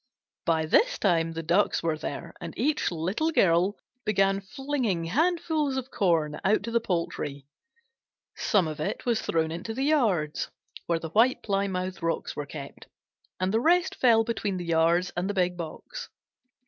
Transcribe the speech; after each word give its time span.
By 0.47 0.65
this 0.65 0.97
time 0.97 1.33
the 1.33 1.43
Ducks 1.43 1.83
were 1.83 1.95
there, 1.95 2.33
and 2.41 2.55
each 2.57 2.89
Little 2.89 3.29
Girl 3.29 3.77
began 4.03 4.41
flinging 4.41 5.05
handfuls 5.05 5.77
of 5.77 5.91
corn 5.91 6.41
out 6.43 6.63
to 6.63 6.71
the 6.71 6.79
poultry. 6.81 7.45
Some 8.35 8.67
of 8.67 8.79
it 8.79 9.05
was 9.05 9.21
thrown 9.21 9.51
into 9.51 9.75
the 9.75 9.83
yards 9.85 10.49
where 10.87 10.97
the 10.97 11.09
White 11.09 11.43
Plymouth 11.43 12.01
Rocks 12.01 12.35
were 12.35 12.47
kept, 12.47 12.87
and 13.39 13.53
the 13.53 13.61
rest 13.61 13.93
fell 13.93 14.23
between 14.23 14.57
the 14.57 14.65
yards 14.65 15.11
and 15.15 15.29
the 15.29 15.35
big 15.35 15.55
box. 15.55 16.09